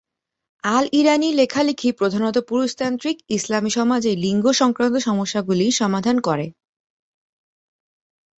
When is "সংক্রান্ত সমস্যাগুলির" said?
4.51-5.73